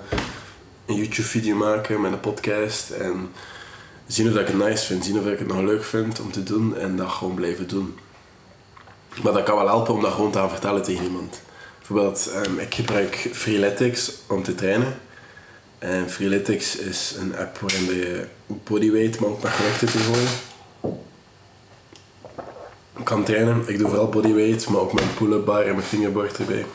een 0.85 0.95
YouTube 0.95 1.27
video 1.27 1.55
maken 1.55 2.01
met 2.01 2.11
een 2.11 2.19
podcast 2.19 2.89
en 2.89 3.29
zien 4.07 4.29
of 4.29 4.35
ik 4.35 4.47
het 4.47 4.57
nice 4.57 4.85
vind, 4.85 5.05
zien 5.05 5.19
of 5.19 5.25
ik 5.25 5.39
het 5.39 5.47
nog 5.47 5.61
leuk 5.61 5.83
vind 5.83 6.19
om 6.19 6.31
te 6.31 6.43
doen 6.43 6.77
en 6.77 6.95
dat 6.95 7.09
gewoon 7.09 7.35
blijven 7.35 7.67
doen. 7.67 7.97
Maar 9.23 9.33
dat 9.33 9.43
kan 9.43 9.57
wel 9.57 9.67
helpen 9.67 9.93
om 9.93 10.01
dat 10.01 10.11
gewoon 10.11 10.31
te 10.31 10.37
gaan 10.37 10.49
vertellen 10.49 10.83
tegen 10.83 11.03
iemand. 11.03 11.41
Bijvoorbeeld, 11.77 12.31
um, 12.45 12.59
ik 12.59 12.73
gebruik 12.73 13.29
Freeletics 13.31 14.11
om 14.27 14.43
te 14.43 14.55
trainen. 14.55 14.95
En 15.79 16.09
Freeletics 16.09 16.75
is 16.75 17.15
een 17.19 17.37
app 17.37 17.59
waarin 17.59 17.85
je 17.85 18.25
bodyweight, 18.47 19.19
maar 19.19 19.29
ook 19.29 19.43
met 19.43 19.51
gewichten 19.51 19.87
te 19.87 19.97
gooien 19.97 20.52
kan 23.13 23.23
trainen. 23.23 23.63
Ik 23.65 23.77
doe 23.77 23.87
vooral 23.87 24.09
bodyweight, 24.09 24.69
maar 24.69 24.81
ook 24.81 24.93
mijn 24.93 25.13
pull-up 25.13 25.45
bar 25.45 25.61
en 25.61 25.75
mijn 25.75 25.87
fingerboard 25.87 26.37
erbij. 26.37 26.65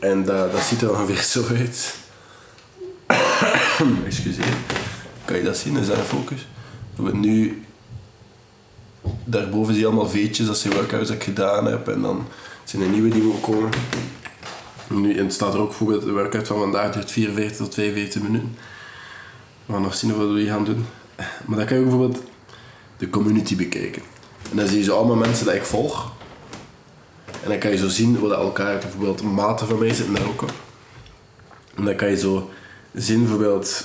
En 0.00 0.24
dat, 0.24 0.52
dat 0.52 0.60
ziet 0.60 0.82
er 0.82 0.90
ongeveer 0.90 1.22
zo 1.22 1.44
uit. 1.56 1.94
Excuseer. 4.06 4.56
Kan 5.24 5.36
je 5.36 5.42
dat 5.42 5.56
zien? 5.56 5.76
Is 5.76 5.86
dat 5.86 5.96
een 5.96 6.04
focus? 6.04 6.46
We 6.96 7.16
nu... 7.16 7.62
Daarboven 9.24 9.72
zie 9.72 9.82
je 9.82 9.88
allemaal 9.88 10.08
veetjes, 10.08 10.46
dat 10.46 10.58
zijn 10.58 10.74
workouts 10.74 11.08
dat 11.08 11.22
gedaan 11.22 11.66
heb. 11.66 11.88
En 11.88 12.02
dan 12.02 12.26
zijn 12.64 12.82
er 12.82 12.88
nieuwe 12.88 13.08
die 13.08 13.22
moeten 13.22 13.42
komen. 13.42 13.70
Nu, 14.88 15.16
en 15.16 15.24
het 15.24 15.34
staat 15.34 15.54
er 15.54 15.60
ook 15.60 15.72
voor 15.72 16.00
de 16.00 16.12
workout 16.12 16.46
van 16.46 16.58
vandaag 16.58 16.92
duurt 16.92 17.10
44 17.10 17.56
tot 17.56 17.70
42 17.70 18.22
minuten. 18.22 18.56
We 19.66 19.72
gaan 19.72 19.82
nog 19.82 19.94
zien 19.94 20.16
wat 20.16 20.32
we 20.32 20.46
gaan 20.46 20.64
doen. 20.64 20.86
Maar 21.44 21.56
dan 21.56 21.66
kan 21.66 21.76
je 21.76 21.82
bijvoorbeeld 21.82 22.22
de 22.96 23.10
community 23.10 23.56
bekijken. 23.56 24.02
En 24.50 24.56
dan 24.56 24.66
zie 24.66 24.78
je 24.78 24.84
zo 24.84 24.96
allemaal 24.96 25.16
mensen 25.16 25.46
die 25.46 25.54
ik 25.54 25.64
volg. 25.64 26.12
En 27.42 27.50
dan 27.50 27.58
kan 27.58 27.70
je 27.70 27.76
zo 27.76 27.88
zien 27.88 28.20
wat 28.20 28.32
elkaar, 28.32 28.78
bijvoorbeeld 28.78 29.22
maten 29.22 29.66
van 29.66 29.78
mij 29.78 29.94
zitten 29.94 30.14
daar 30.14 30.26
ook 30.26 30.42
op. 30.42 30.52
En 31.74 31.84
dan 31.84 31.96
kan 31.96 32.08
je 32.08 32.16
zo 32.16 32.50
zien, 32.94 33.20
bijvoorbeeld, 33.20 33.84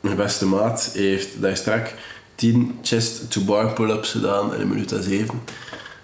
mijn 0.00 0.16
beste 0.16 0.46
maat 0.46 0.90
heeft 0.94 1.40
daar 1.40 1.56
strak 1.56 1.94
10 2.34 2.78
chest 2.82 3.30
to 3.30 3.40
bar 3.40 3.72
pull-ups 3.72 4.10
gedaan 4.10 4.54
in 4.54 4.60
een 4.60 4.68
minuut 4.68 4.92
en 4.92 5.02
7. 5.02 5.42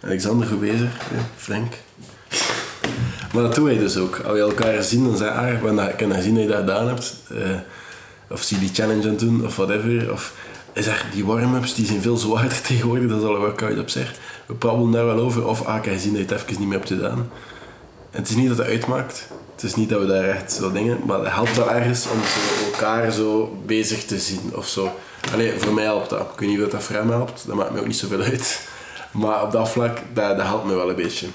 Alexander, 0.02 0.48
goed 0.48 0.60
bezig? 0.60 0.90
Frank. 1.36 1.72
Maar 3.32 3.42
dat 3.42 3.54
doe 3.54 3.72
je 3.72 3.78
dus 3.78 3.96
ook. 3.96 4.18
Als 4.18 4.36
je 4.36 4.42
elkaar 4.42 4.82
zien, 4.82 5.04
dan 5.04 5.16
zeg 5.16 5.28
je, 5.28 5.34
ah, 5.34 5.88
ik 5.88 5.96
kan 5.96 6.22
zien 6.22 6.34
dat 6.34 6.42
je 6.42 6.48
dat 6.48 6.58
gedaan 6.58 6.88
hebt. 6.88 7.14
Uh, 7.32 7.38
of 8.30 8.42
zie 8.42 8.58
die 8.58 8.70
challenge 8.72 9.08
aan 9.08 9.16
doen, 9.16 9.46
of 9.46 9.56
whatever. 9.56 10.12
Of 10.12 10.34
die 11.12 11.24
warm-ups 11.24 11.74
die 11.74 11.86
zijn 11.86 12.02
veel 12.02 12.16
zwaarder 12.16 12.60
tegenwoordig, 12.68 13.12
al 13.12 13.34
een 13.34 13.40
workout 13.40 13.78
op 13.78 13.88
zich. 13.88 14.14
We 14.46 14.54
prabbelen 14.54 14.92
daar 14.92 15.06
wel 15.06 15.18
over, 15.18 15.46
of 15.46 15.64
ah, 15.64 15.82
kan 15.82 15.92
je 15.92 15.98
zien 15.98 16.12
dat 16.12 16.28
je 16.28 16.34
het 16.34 16.42
even 16.42 16.60
niet 16.60 16.68
meer 16.68 16.78
hebt 16.78 16.90
gedaan. 16.90 17.30
En 18.10 18.22
het 18.22 18.28
is 18.28 18.36
niet 18.36 18.48
dat 18.48 18.58
het 18.58 18.66
uitmaakt, 18.66 19.28
het 19.54 19.62
is 19.62 19.74
niet 19.74 19.88
dat 19.88 20.00
we 20.00 20.06
daar 20.06 20.24
echt 20.24 20.52
zo 20.52 20.72
dingen, 20.72 20.98
maar 21.06 21.18
het 21.18 21.32
helpt 21.32 21.56
wel 21.56 21.70
ergens 21.70 22.06
om 22.10 22.18
elkaar 22.72 23.12
zo 23.12 23.58
bezig 23.66 24.04
te 24.04 24.18
zien 24.18 24.56
of 24.56 24.68
zo. 24.68 24.92
Allee, 25.32 25.58
voor 25.58 25.72
mij 25.72 25.84
helpt 25.84 26.10
dat. 26.10 26.20
Ik 26.20 26.40
weet 26.40 26.48
niet 26.48 26.62
of 26.62 26.68
dat 26.68 26.82
voor 26.82 26.96
hem 26.96 27.10
helpt, 27.10 27.44
dat 27.46 27.56
maakt 27.56 27.72
me 27.72 27.80
ook 27.80 27.86
niet 27.86 27.96
zoveel 27.96 28.20
uit. 28.30 28.68
Maar 29.10 29.42
op 29.42 29.52
dat 29.52 29.68
vlak, 29.68 29.98
dat, 30.12 30.42
helpt 30.42 30.64
me 30.64 30.74
wel 30.74 30.88
een 30.88 30.96
beetje. 30.96 31.26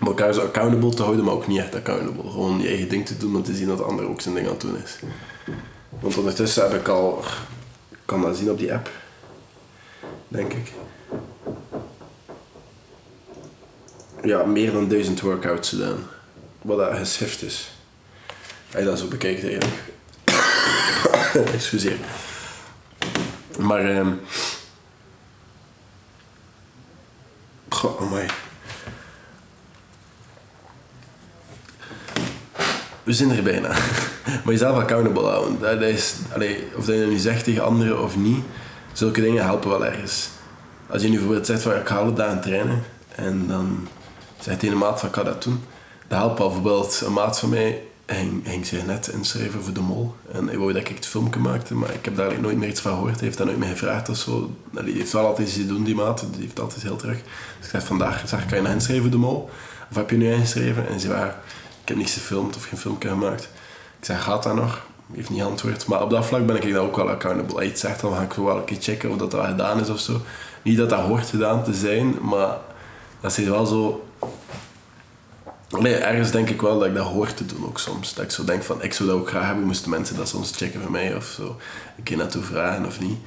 Om 0.00 0.06
elkaar 0.06 0.32
zo 0.32 0.40
accountable 0.40 0.94
te 0.94 1.02
houden, 1.02 1.24
maar 1.24 1.34
ook 1.34 1.46
niet 1.46 1.58
echt 1.58 1.74
accountable. 1.74 2.30
Gewoon 2.30 2.60
je 2.60 2.68
eigen 2.68 2.88
ding 2.88 3.06
te 3.06 3.16
doen, 3.16 3.36
om 3.36 3.42
te 3.42 3.54
zien 3.54 3.68
dat 3.68 3.78
de 3.78 3.84
ander 3.84 4.08
ook 4.08 4.20
zijn 4.20 4.34
ding 4.34 4.46
aan 4.46 4.52
het 4.52 4.62
doen 4.62 4.76
is. 4.84 4.98
Want 6.00 6.16
ondertussen 6.16 6.62
heb 6.62 6.80
ik 6.80 6.88
al 6.88 7.24
kan 8.06 8.20
dat 8.22 8.36
zien 8.36 8.50
op 8.50 8.58
die 8.58 8.74
app. 8.74 8.90
Denk 10.28 10.52
ik. 10.52 10.72
Ja, 14.22 14.44
meer 14.44 14.72
dan 14.72 14.88
duizend 14.88 15.20
workouts 15.20 15.68
gedaan. 15.68 16.06
Wat 16.62 16.78
dat 16.78 16.96
geschrift 16.96 17.42
is. 17.42 17.70
Als 18.70 18.78
je 18.78 18.84
dat 18.84 18.98
zo 18.98 19.08
bekijkt 19.08 19.42
eigenlijk. 19.42 19.82
Excuseer. 21.54 21.98
Maar... 23.58 23.96
Um... 23.96 24.20
Goh, 27.68 28.00
oh 28.00 28.12
my. 28.12 28.26
We 33.06 33.12
zijn 33.12 33.30
er 33.30 33.42
bijna. 33.42 33.68
maar 34.44 34.52
jezelf 34.52 34.78
accountable 34.78 35.26
houden. 35.26 35.58
Dat 35.60 35.80
is, 35.80 36.14
allee, 36.34 36.64
of 36.76 36.84
dat 36.84 36.94
je 36.94 37.06
nu 37.06 37.18
zegt 37.18 37.44
tegen 37.44 37.64
anderen 37.64 38.02
of 38.02 38.16
niet, 38.16 38.44
zulke 38.92 39.20
dingen 39.20 39.44
helpen 39.44 39.70
wel 39.70 39.86
ergens. 39.86 40.28
Als 40.86 41.02
je 41.02 41.08
nu 41.08 41.14
bijvoorbeeld 41.14 41.46
zegt 41.46 41.62
van 41.62 41.72
ik 41.72 41.88
ga 41.88 41.96
alle 41.96 42.12
dagen 42.12 42.40
trainen 42.40 42.82
en 43.14 43.46
dan 43.46 43.88
zegt 44.40 44.62
een 44.62 44.78
maat 44.78 45.00
van 45.00 45.08
ik 45.08 45.14
dat 45.14 45.42
doen. 45.42 45.64
Dat 46.08 46.18
helpt 46.18 46.40
al. 46.40 46.46
Bijvoorbeeld 46.46 47.02
een 47.04 47.12
maat 47.12 47.38
van 47.38 47.48
mij 47.48 47.82
ging, 48.06 48.42
ging 48.46 48.66
zich 48.66 48.86
net 48.86 49.08
inschrijven 49.08 49.62
voor 49.62 49.72
de 49.72 49.80
mol. 49.80 50.14
En 50.32 50.46
hij 50.46 50.58
wou 50.58 50.72
dat 50.72 50.88
ik 50.88 50.96
het 50.96 51.06
filmpje 51.06 51.40
maakte, 51.40 51.74
maar 51.74 51.90
ik 51.94 52.04
heb 52.04 52.16
daar 52.16 52.40
nooit 52.40 52.56
meer 52.56 52.68
iets 52.68 52.80
van 52.80 52.92
gehoord. 52.92 53.14
Hij 53.14 53.24
heeft 53.24 53.38
dat 53.38 53.46
nooit 53.46 53.58
meer 53.58 53.68
gevraagd 53.68 54.08
of 54.08 54.16
zo. 54.16 54.50
Hij 54.74 54.92
heeft 54.92 55.12
wel 55.12 55.26
altijd 55.26 55.48
iets 55.48 55.56
te 55.56 55.66
doen, 55.66 55.84
die 55.84 55.94
maat. 55.94 56.24
Die 56.32 56.40
heeft 56.40 56.60
altijd 56.60 56.82
heel 56.82 56.96
terug. 56.96 57.16
Dus 57.16 57.64
ik 57.64 57.70
zei 57.70 57.82
vandaag, 57.82 58.28
zeg, 58.28 58.46
kan 58.46 58.56
je 58.56 58.62
nou 58.62 58.74
inschrijven 58.74 59.04
voor 59.04 59.20
de 59.20 59.26
mol? 59.26 59.50
Of 59.90 59.96
heb 59.96 60.10
je 60.10 60.16
nu 60.16 60.32
ingeschreven? 60.32 60.88
En 60.88 61.00
ze 61.00 61.08
waren 61.08 61.34
ik 61.86 61.92
heb 61.92 62.00
niks 62.00 62.14
gefilmd 62.14 62.56
of 62.56 62.64
geen 62.64 62.78
filmpje 62.78 63.08
gemaakt. 63.08 63.42
Ik 63.98 64.04
zei, 64.04 64.18
gaat 64.18 64.42
dat 64.42 64.54
nog? 64.54 64.86
Heeft 65.12 65.30
niet 65.30 65.42
antwoord. 65.42 65.86
Maar 65.86 66.02
op 66.02 66.10
dat 66.10 66.26
vlak 66.26 66.46
ben 66.46 66.56
ik 66.56 66.72
daar 66.72 66.82
ook 66.82 66.96
wel 66.96 67.08
accountable. 67.08 67.64
Iets 67.64 67.80
zegt, 67.80 68.00
dan 68.00 68.14
ga 68.14 68.22
ik 68.22 68.32
wel 68.32 68.56
een 68.56 68.64
keer 68.64 68.76
checken 68.80 69.10
of 69.10 69.16
dat, 69.16 69.30
dat 69.30 69.46
gedaan 69.46 69.80
is 69.80 69.88
of 69.88 70.00
zo. 70.00 70.20
Niet 70.62 70.76
dat 70.76 70.90
dat 70.90 71.00
hoort 71.00 71.26
gedaan 71.26 71.64
te 71.64 71.74
zijn, 71.74 72.14
maar 72.22 72.56
dat 73.20 73.38
is 73.38 73.46
wel 73.46 73.66
zo... 73.66 74.06
Nee, 75.68 75.94
ergens 75.94 76.30
denk 76.30 76.50
ik 76.50 76.60
wel 76.60 76.78
dat 76.78 76.88
ik 76.88 76.94
dat 76.94 77.06
hoor 77.06 77.34
te 77.34 77.46
doen 77.46 77.66
ook 77.66 77.78
soms. 77.78 78.14
Dat 78.14 78.24
ik 78.24 78.30
zo 78.30 78.44
denk 78.44 78.62
van, 78.62 78.82
ik 78.82 78.92
zou 78.92 79.08
dat 79.08 79.18
ook 79.18 79.28
graag 79.28 79.46
hebben, 79.46 79.64
moesten 79.64 79.90
mensen 79.90 80.16
dat 80.16 80.28
soms 80.28 80.56
checken 80.56 80.80
voor 80.80 80.90
mij 80.90 81.14
of 81.14 81.24
zo. 81.24 81.56
Een 81.96 82.02
keer 82.02 82.16
naartoe 82.16 82.42
vragen 82.42 82.86
of 82.86 83.00
niet. 83.00 83.18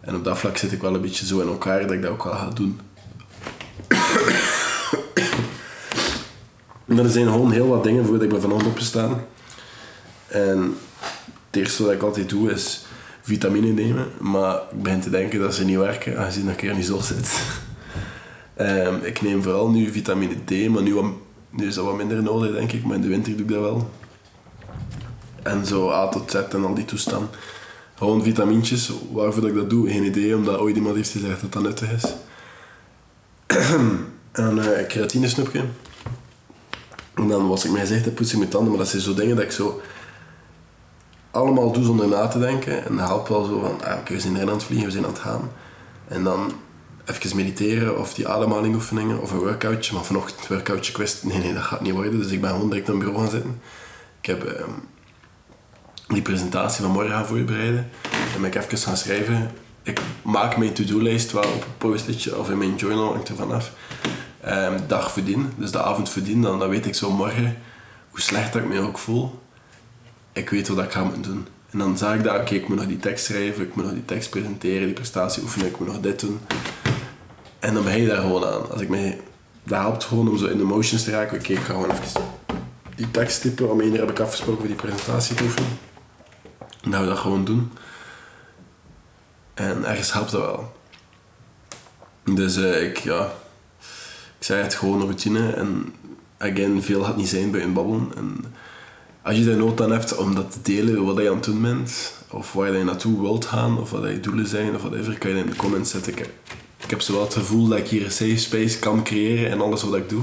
En 0.00 0.14
op 0.14 0.24
dat 0.24 0.38
vlak 0.38 0.56
zit 0.56 0.72
ik 0.72 0.80
wel 0.80 0.94
een 0.94 1.00
beetje 1.00 1.26
zo 1.26 1.40
in 1.40 1.48
elkaar 1.48 1.80
dat 1.80 1.90
ik 1.90 2.02
dat 2.02 2.10
ook 2.10 2.24
wel 2.24 2.32
ga 2.32 2.48
doen. 2.48 2.80
Er 6.96 7.10
zijn 7.10 7.26
gewoon 7.26 7.52
heel 7.52 7.68
wat 7.68 7.84
dingen 7.84 8.04
voordat 8.04 8.22
ik 8.22 8.28
ben 8.28 8.40
vanochtend 8.40 8.70
opgestaan. 8.70 9.20
En 10.26 10.76
het 11.46 11.60
eerste 11.60 11.82
wat 11.82 11.92
ik 11.92 12.02
altijd 12.02 12.28
doe 12.28 12.50
is 12.50 12.84
vitamine 13.22 13.72
nemen. 13.72 14.06
Maar 14.20 14.54
ik 14.54 14.82
begin 14.82 15.00
te 15.00 15.10
denken 15.10 15.40
dat 15.40 15.54
ze 15.54 15.64
niet 15.64 15.76
werken, 15.76 16.18
aangezien 16.18 16.48
ik 16.48 16.60
hier 16.60 16.74
niet 16.74 16.86
zo 16.86 17.00
zit. 17.00 17.40
um, 18.60 19.02
ik 19.12 19.22
neem 19.22 19.42
vooral 19.42 19.70
nu 19.70 19.90
vitamine 19.90 20.34
D, 20.44 20.68
maar 20.68 20.82
nu, 20.82 20.96
is 21.56 21.74
dat 21.74 21.84
wat 21.84 21.96
minder 21.96 22.22
nodig 22.22 22.52
denk 22.52 22.72
ik. 22.72 22.84
Maar 22.84 22.96
in 22.96 23.02
de 23.02 23.08
winter 23.08 23.32
doe 23.32 23.46
ik 23.46 23.48
dat 23.48 23.60
wel. 23.60 23.90
En 25.42 25.66
zo 25.66 25.90
A 25.90 26.08
tot 26.08 26.30
Z 26.30 26.34
en 26.34 26.64
al 26.64 26.74
die 26.74 26.84
toestanden. 26.84 27.28
Gewoon 27.94 28.22
vitamintjes. 28.22 28.92
Waarvoor 29.12 29.40
dat 29.40 29.50
ik 29.50 29.56
dat 29.56 29.70
doe, 29.70 29.90
geen 29.90 30.04
idee. 30.04 30.36
Omdat 30.36 30.58
ooit 30.58 30.76
iemand 30.76 30.96
heeft 30.96 31.10
gezegd 31.10 31.40
dat 31.40 31.52
dat 31.52 31.62
nuttig 31.62 31.92
is. 31.92 32.04
en 34.32 34.56
een 34.56 34.56
uh, 34.56 34.86
keratine 34.88 35.28
snoepje. 35.28 35.64
En 37.18 37.28
dan 37.28 37.48
was 37.48 37.64
ik 37.64 37.70
mij 37.70 37.80
gezegd, 37.80 38.14
poets 38.14 38.32
ik 38.32 38.38
mijn 38.38 38.50
tanden. 38.50 38.68
Maar 38.70 38.78
dat 38.78 38.88
zijn 38.88 39.02
zo 39.02 39.14
dingen 39.14 39.36
dat 39.36 39.44
ik 39.44 39.50
zo 39.50 39.80
allemaal 41.30 41.72
doe 41.72 41.84
zonder 41.84 42.08
na 42.08 42.26
te 42.26 42.38
denken. 42.38 42.84
En 42.84 42.96
dat 42.96 43.06
helpt 43.06 43.28
wel 43.28 43.44
zo 43.44 43.60
van, 43.60 43.90
ah, 43.90 43.98
oké, 43.98 44.12
we 44.12 44.20
zijn 44.20 44.36
erin 44.36 44.50
aan 44.50 44.60
vliegen, 44.60 44.86
we 44.86 44.92
zijn 44.92 45.04
aan 45.04 45.10
het 45.10 45.20
gaan. 45.20 45.50
En 46.08 46.24
dan 46.24 46.52
even 47.04 47.36
mediteren 47.36 47.98
of 47.98 48.14
die 48.14 48.28
ademhalingoefeningen 48.28 49.20
of 49.20 49.30
een 49.30 49.38
workoutje. 49.38 49.94
Maar 49.94 50.04
vanochtend 50.04 50.40
een 50.40 50.56
workoutje, 50.56 50.92
ik 50.92 50.98
wist, 50.98 51.24
nee, 51.24 51.38
nee, 51.38 51.54
dat 51.54 51.62
gaat 51.62 51.80
niet 51.80 51.92
worden. 51.92 52.18
Dus 52.18 52.30
ik 52.30 52.40
ben 52.40 52.50
gewoon 52.50 52.68
direct 52.68 52.88
aan 52.88 52.94
het 52.94 53.04
bureau 53.04 53.22
gaan 53.22 53.32
zitten. 53.32 53.60
Ik 54.20 54.26
heb 54.26 54.44
ehm, 54.44 54.70
die 56.08 56.22
presentatie 56.22 56.82
van 56.82 56.92
morgen 56.92 57.12
gaan 57.12 57.26
voorbereiden. 57.26 57.90
En 58.34 58.40
ben 58.40 58.50
ik 58.50 58.54
even 58.54 58.78
gaan 58.78 58.96
schrijven. 58.96 59.50
Ik 59.82 60.00
maak 60.22 60.56
mijn 60.56 60.72
to-do-lijst 60.72 61.32
wel 61.32 61.42
op 61.42 61.62
een 61.62 61.76
post-itje 61.78 62.38
of 62.38 62.50
in 62.50 62.58
mijn 62.58 62.76
journal, 62.76 63.12
hangt 63.12 63.28
er 63.28 63.36
vanaf 63.36 63.72
um, 64.50 64.86
dag 64.86 65.12
voordien, 65.12 65.52
dus 65.56 65.70
de 65.70 65.82
avond 65.82 66.08
voordien, 66.08 66.42
dan, 66.42 66.58
dan 66.58 66.68
weet 66.68 66.86
ik 66.86 66.94
zo 66.94 67.10
morgen 67.10 67.58
hoe 68.10 68.20
slecht 68.20 68.52
dat 68.52 68.62
ik 68.62 68.68
me 68.68 68.80
ook 68.80 68.98
voel. 68.98 69.42
Ik 70.32 70.50
weet 70.50 70.68
wat 70.68 70.84
ik 70.84 70.92
ga 70.92 71.04
moeten 71.04 71.22
doen. 71.22 71.46
En 71.70 71.78
dan 71.78 71.98
zag 71.98 72.14
ik 72.14 72.22
dat, 72.22 72.40
oké, 72.40 72.54
ik 72.54 72.68
moet 72.68 72.76
nog 72.76 72.86
die 72.86 72.98
tekst 72.98 73.24
schrijven, 73.24 73.62
ik 73.62 73.74
moet 73.74 73.84
nog 73.84 73.92
die 73.92 74.04
tekst 74.04 74.30
presenteren, 74.30 74.86
die 74.86 74.94
prestatie 74.94 75.42
oefenen, 75.42 75.66
ik 75.66 75.78
moet 75.78 75.88
nog 75.88 76.00
dit 76.00 76.20
doen. 76.20 76.40
En 77.58 77.74
dan 77.74 77.82
begin 77.82 78.00
je 78.00 78.08
daar 78.08 78.20
gewoon 78.20 78.44
aan. 78.44 78.70
Als 78.70 78.80
ik 78.80 78.88
mij, 78.88 79.20
dat 79.64 79.78
helpt 79.78 80.04
gewoon 80.04 80.28
om 80.28 80.38
zo 80.38 80.46
in 80.46 80.58
de 80.58 80.64
motions 80.64 81.04
te 81.04 81.10
raken. 81.10 81.38
Oké, 81.38 81.52
ik 81.52 81.58
ga 81.58 81.72
gewoon 81.72 81.90
even 81.90 82.22
die 82.94 83.10
tekst 83.10 83.40
typen. 83.40 83.70
Om 83.70 83.80
één 83.80 83.92
heb 83.92 84.10
ik 84.10 84.20
afgesproken 84.20 84.58
voor 84.58 84.66
die 84.66 84.76
presentatie 84.76 85.36
te 85.36 85.42
oefenen. 85.42 85.78
En 86.82 86.90
dat 86.90 87.00
we 87.00 87.06
dat 87.06 87.18
gewoon 87.18 87.44
doen. 87.44 87.72
En 89.54 89.84
ergens 89.84 90.12
helpt 90.12 90.30
dat 90.30 90.40
wel. 90.40 90.72
Dus 92.24 92.56
uh, 92.56 92.82
ik, 92.82 92.98
ja, 92.98 93.32
ik 94.38 94.44
zei 94.44 94.62
het 94.62 94.74
gewoon 94.74 95.00
routine 95.00 95.52
en 95.52 95.94
again, 96.38 96.82
veel 96.82 97.02
gaat 97.02 97.16
niet 97.16 97.28
zijn 97.28 97.50
bij 97.50 97.62
een 97.62 97.72
babbelen. 97.72 98.08
En 98.16 98.44
als 99.22 99.36
je 99.36 99.44
daar 99.44 99.56
nood 99.56 99.80
aan 99.80 99.92
hebt 99.92 100.16
om 100.16 100.34
dat 100.34 100.52
te 100.52 100.58
delen, 100.62 101.04
wat 101.04 101.16
je 101.18 101.28
aan 101.28 101.36
het 101.36 101.44
doen 101.44 101.62
bent, 101.62 102.14
of 102.30 102.52
waar 102.52 102.76
je 102.76 102.84
naartoe 102.84 103.20
wilt 103.20 103.44
gaan, 103.44 103.80
of 103.80 103.90
wat 103.90 104.02
je 104.02 104.20
doelen 104.20 104.46
zijn, 104.46 104.74
of 104.74 104.82
whatever, 104.82 105.18
kan 105.18 105.30
je 105.30 105.36
in 105.36 105.50
de 105.50 105.56
comments 105.56 105.90
zetten. 105.90 106.12
Ik 106.12 106.30
ik 106.88 106.90
heb 106.90 107.02
zo 107.02 107.12
wel 107.12 107.22
het 107.22 107.34
gevoel 107.34 107.68
dat 107.68 107.78
ik 107.78 107.88
hier 107.88 108.04
een 108.04 108.10
safe 108.10 108.36
space 108.36 108.78
kan 108.78 109.04
creëren 109.04 109.50
in 109.50 109.60
alles 109.60 109.82
wat 109.82 109.94
ik 109.94 110.08
doe. 110.08 110.22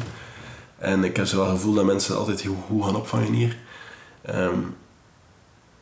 En 0.78 1.04
ik 1.04 1.16
heb 1.16 1.26
zo 1.26 1.38
wel 1.38 1.46
het 1.46 1.56
gevoel 1.56 1.74
dat 1.74 1.86
mensen 1.86 2.18
altijd 2.18 2.42
heel 2.42 2.66
goed 2.68 2.84
gaan 2.84 2.96
opvangen 2.96 3.34
hier. 3.34 3.58
Ehm, 4.22 4.60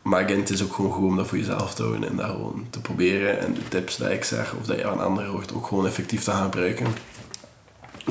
maar 0.01 0.23
again, 0.23 0.39
het 0.39 0.49
is 0.49 0.63
ook 0.63 0.73
gewoon 0.73 0.91
goed 0.91 1.09
om 1.09 1.15
dat 1.15 1.27
voor 1.27 1.37
jezelf 1.37 1.73
te 1.73 1.81
houden 1.81 2.09
en 2.09 2.15
dat 2.15 2.25
gewoon 2.25 2.67
te 2.69 2.81
proberen. 2.81 3.39
En 3.39 3.53
de 3.53 3.67
tips 3.67 3.95
die 3.95 4.13
ik 4.13 4.23
zeg, 4.23 4.53
of 4.53 4.65
dat 4.65 4.77
je 4.77 4.87
aan 4.87 5.03
anderen 5.03 5.31
hoort, 5.31 5.53
ook 5.53 5.67
gewoon 5.67 5.85
effectief 5.85 6.23
te 6.23 6.31
gaan 6.31 6.43
gebruiken. 6.43 6.87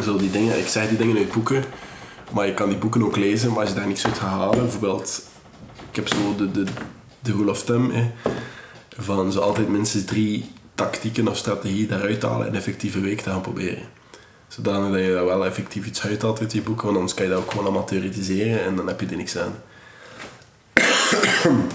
Zo 0.00 0.16
die 0.16 0.30
dingen, 0.30 0.58
ik 0.58 0.66
zeg 0.66 0.88
die 0.88 0.98
dingen 0.98 1.16
uit 1.16 1.32
boeken, 1.32 1.64
maar 2.32 2.46
je 2.46 2.54
kan 2.54 2.68
die 2.68 2.78
boeken 2.78 3.04
ook 3.04 3.16
lezen, 3.16 3.50
maar 3.50 3.60
als 3.60 3.68
je 3.68 3.74
daar 3.74 3.86
niks 3.86 4.06
uit 4.06 4.18
gaat 4.18 4.28
halen, 4.28 4.58
bijvoorbeeld, 4.58 5.22
ik 5.90 5.96
heb 5.96 6.08
zo 6.08 6.34
de, 6.36 6.50
de, 6.50 6.64
de 7.20 7.32
rule 7.32 7.50
of 7.50 7.64
thumb, 7.64 7.92
hè, 7.92 8.10
van 8.96 9.32
zo 9.32 9.40
altijd 9.40 9.68
minstens 9.68 10.04
drie 10.04 10.50
tactieken 10.74 11.28
of 11.28 11.36
strategieën 11.36 11.88
daaruit 11.88 12.22
halen 12.22 12.46
en 12.46 12.54
effectieve 12.54 13.00
week 13.00 13.20
te 13.20 13.30
gaan 13.30 13.40
proberen. 13.40 13.82
Zodanig 14.48 14.92
dat 14.92 15.00
je 15.00 15.12
daar 15.12 15.24
wel 15.24 15.46
effectief 15.46 15.86
iets 15.86 16.02
uithaalt 16.02 16.40
uit 16.40 16.50
die 16.50 16.62
boeken, 16.62 16.84
want 16.84 16.96
anders 16.96 17.14
kan 17.14 17.24
je 17.24 17.30
dat 17.30 17.40
ook 17.40 17.50
gewoon 17.50 17.64
allemaal 17.64 17.84
theoretiseren 17.84 18.64
en 18.64 18.76
dan 18.76 18.86
heb 18.86 19.00
je 19.00 19.06
er 19.06 19.16
niks 19.16 19.38
aan. 19.38 19.54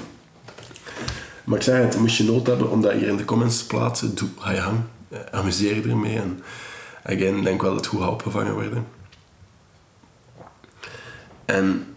maar 1.46 1.58
ik 1.58 1.64
zeg 1.64 1.78
het, 1.78 1.98
moest 1.98 2.18
je 2.18 2.24
nood 2.24 2.48
hebben 2.48 2.70
om 2.70 2.82
dat 2.82 2.92
hier 2.92 3.08
in 3.08 3.18
de 3.18 3.26
comments 3.26 3.58
te 3.58 3.68
plaatsen, 3.68 4.16
doe, 4.16 4.30
ga 4.40 4.52
je 4.52 4.62
gang. 4.62 4.80
Eh, 5.10 5.20
Amuseer 5.32 5.76
je 5.76 5.90
ermee 5.90 6.18
en 6.18 6.42
again, 7.08 7.44
denk 7.44 7.62
wel 7.62 7.72
dat 7.74 7.80
het 7.80 7.90
goed 7.90 8.02
gaat 8.02 8.12
opgevangen 8.12 8.54
worden. 8.54 8.88
En 11.46 11.96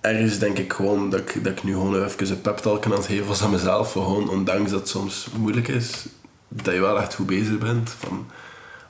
ergens 0.00 0.38
denk 0.38 0.58
ik 0.58 0.72
gewoon 0.72 1.10
dat 1.10 1.20
ik, 1.20 1.44
dat 1.44 1.52
ik 1.52 1.62
nu 1.62 1.72
gewoon 1.72 2.04
even 2.04 2.30
een 2.30 2.40
pep 2.40 2.56
talk 2.56 2.84
aan 2.84 2.92
het 2.92 3.06
geven 3.06 3.44
aan 3.44 3.50
mezelf. 3.50 3.92
Gewoon, 3.92 4.28
ondanks 4.28 4.70
dat 4.70 4.80
het 4.80 4.88
soms 4.88 5.28
moeilijk 5.36 5.68
is, 5.68 6.06
dat 6.48 6.74
je 6.74 6.80
wel 6.80 7.00
echt 7.00 7.14
goed 7.14 7.26
bezig 7.26 7.58
bent. 7.58 7.90
Van 7.90 8.26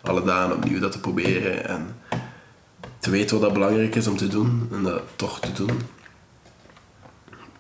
alle 0.03 0.25
dagen 0.25 0.57
opnieuw 0.57 0.81
dat 0.81 0.93
te 0.93 1.00
proberen 1.00 1.69
en 1.69 1.97
te 2.99 3.11
weten 3.11 3.35
wat 3.35 3.45
dat 3.45 3.53
belangrijk 3.53 3.95
is 3.95 4.07
om 4.07 4.17
te 4.17 4.29
doen 4.29 4.69
en 4.73 4.83
dat 4.83 5.03
toch 5.17 5.41
te 5.41 5.53
doen. 5.53 5.81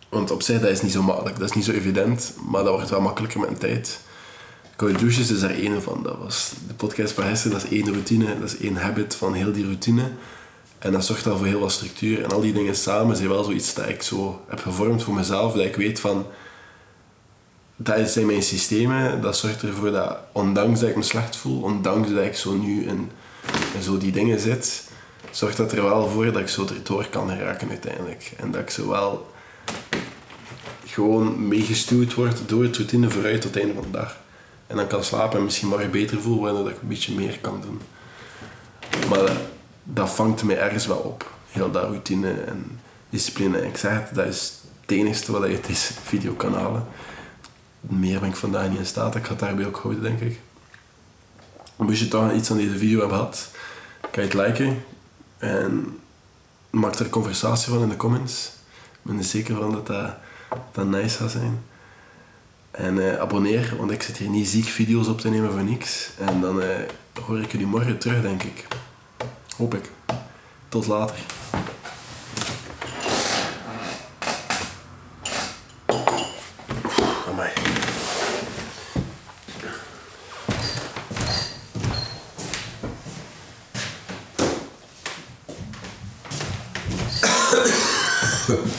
Want 0.08 0.30
op 0.30 0.42
zich, 0.42 0.60
dat 0.60 0.70
is 0.70 0.82
niet 0.82 0.92
zo 0.92 1.02
makkelijk, 1.02 1.38
dat 1.38 1.48
is 1.48 1.54
niet 1.54 1.64
zo 1.64 1.72
evident, 1.72 2.34
maar 2.50 2.64
dat 2.64 2.74
wordt 2.74 2.90
wel 2.90 3.00
makkelijker 3.00 3.40
met 3.40 3.48
een 3.48 3.58
tijd. 3.58 4.00
Koude 4.78 4.98
douches 4.98 5.30
is 5.30 5.40
daar 5.40 5.50
één 5.50 5.82
van. 5.82 6.02
Dat 6.02 6.16
was 6.18 6.52
de 6.66 6.74
podcast 6.74 7.12
van 7.12 7.24
Hessen, 7.24 7.50
dat 7.50 7.64
is 7.64 7.70
één 7.70 7.92
routine, 7.92 8.38
dat 8.38 8.48
is 8.48 8.58
één 8.58 8.76
habit 8.76 9.14
van 9.14 9.34
heel 9.34 9.52
die 9.52 9.64
routine. 9.64 10.10
En 10.78 10.92
dat 10.92 11.04
zorgt 11.04 11.26
al 11.26 11.36
voor 11.36 11.46
heel 11.46 11.60
wat 11.60 11.72
structuur. 11.72 12.24
En 12.24 12.30
al 12.30 12.40
die 12.40 12.52
dingen 12.52 12.74
samen 12.74 13.16
zijn 13.16 13.28
wel 13.28 13.44
zoiets 13.44 13.74
dat 13.74 13.88
ik 13.88 14.02
zo 14.02 14.40
heb 14.48 14.60
gevormd 14.60 15.02
voor 15.02 15.14
mezelf. 15.14 15.52
Dat 15.52 15.64
ik 15.64 15.76
weet 15.76 16.00
van, 16.00 16.26
dat 17.76 18.08
zijn 18.10 18.26
mijn 18.26 18.42
systemen. 18.42 19.20
Dat 19.20 19.36
zorgt 19.36 19.62
ervoor 19.62 19.90
dat, 19.90 20.18
ondanks 20.32 20.80
dat 20.80 20.88
ik 20.88 20.96
me 20.96 21.02
slecht 21.02 21.36
voel, 21.36 21.62
ondanks 21.62 22.10
dat 22.10 22.24
ik 22.24 22.36
zo 22.36 22.56
nu 22.56 22.84
in, 22.84 23.10
in 23.74 23.82
zo 23.82 23.98
die 23.98 24.12
dingen 24.12 24.40
zit, 24.40 24.84
zorgt 25.30 25.56
dat 25.56 25.72
er 25.72 25.82
wel 25.82 26.08
voor 26.08 26.24
dat 26.24 26.40
ik 26.40 26.48
zo 26.48 26.66
erdoor 26.66 27.08
kan 27.08 27.28
geraken 27.28 27.68
uiteindelijk. 27.68 28.32
En 28.36 28.50
dat 28.50 28.60
ik 28.60 28.70
zo 28.70 28.88
wel 28.88 29.30
gewoon 30.86 31.48
meegestuurd 31.48 32.14
word 32.14 32.38
door 32.46 32.62
het 32.62 32.76
routine 32.76 33.10
vooruit 33.10 33.40
tot 33.40 33.54
het 33.54 33.62
einde 33.62 33.74
van 33.74 33.90
de 33.92 33.98
dag. 33.98 34.26
En 34.68 34.76
dan 34.76 34.86
kan 34.86 35.04
slapen 35.04 35.38
en 35.38 35.44
misschien 35.44 35.68
morgen 35.68 35.90
beter 35.90 36.20
voelen, 36.20 36.42
waardoor 36.42 36.70
ik 36.70 36.80
een 36.82 36.88
beetje 36.88 37.14
meer 37.14 37.38
kan 37.40 37.60
doen. 37.60 37.80
Maar 39.08 39.36
dat, 39.82 40.10
vangt 40.10 40.42
mij 40.42 40.58
ergens 40.58 40.86
wel 40.86 40.96
op. 40.96 41.30
Heel 41.50 41.70
dat 41.70 41.84
routine 41.84 42.32
en 42.32 42.80
discipline. 43.10 43.66
Ik 43.66 43.76
zeg 43.76 43.92
het, 43.92 44.14
dat 44.14 44.26
is 44.26 44.52
het 44.80 44.90
enige 44.90 45.32
wat 45.32 45.50
je 45.50 45.60
deze 45.66 45.92
video 46.02 46.32
kan 46.32 46.54
halen. 46.54 46.86
Meer 47.80 48.20
ben 48.20 48.28
ik 48.28 48.36
vandaag 48.36 48.68
niet 48.68 48.78
in 48.78 48.86
staat. 48.86 49.14
Ik 49.14 49.24
ga 49.24 49.30
het 49.30 49.38
daarbij 49.38 49.66
ook 49.66 49.76
houden, 49.76 50.02
denk 50.02 50.20
ik. 50.20 50.40
Moest 51.76 52.00
je 52.00 52.08
toch 52.08 52.32
iets 52.32 52.50
aan 52.50 52.56
deze 52.56 52.78
video 52.78 52.98
hebben 52.98 53.16
gehad, 53.18 53.50
kan 54.10 54.22
je 54.22 54.28
het 54.28 54.46
liken. 54.46 54.84
En 55.38 55.98
maak 56.70 56.94
er 56.94 57.08
conversatie 57.08 57.72
van 57.72 57.82
in 57.82 57.88
de 57.88 57.96
comments. 57.96 58.52
Ik 58.74 58.98
ben 59.02 59.18
er 59.18 59.24
zeker 59.24 59.56
van 59.56 59.72
dat 59.72 59.86
dat, 59.86 60.14
dat 60.72 60.86
nice 60.86 61.16
gaat 61.16 61.30
zijn. 61.30 61.62
En 62.70 63.10
eh, 63.10 63.20
abonneer, 63.20 63.74
want 63.78 63.90
ik 63.90 64.02
zit 64.02 64.16
hier 64.16 64.28
niet 64.28 64.48
ziek 64.48 64.64
video's 64.64 65.08
op 65.08 65.20
te 65.20 65.28
nemen 65.28 65.52
voor 65.52 65.64
niks. 65.64 66.10
En 66.18 66.40
dan 66.40 66.62
eh, 66.62 66.68
hoor 67.26 67.40
ik 67.40 67.52
jullie 67.52 67.66
morgen 67.66 67.98
terug, 67.98 68.22
denk 68.22 68.42
ik. 68.42 68.66
Hoop 69.56 69.74
ik. 69.74 69.90
Tot 70.68 70.86
later. 70.86 71.37